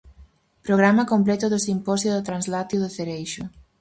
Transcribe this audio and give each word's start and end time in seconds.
Programa 0.65 1.09
completo 1.13 1.45
do 1.49 1.63
simposio 1.67 2.11
da 2.13 2.25
translatio 2.29 2.77
de 2.83 2.89
Cereixo. 2.95 3.43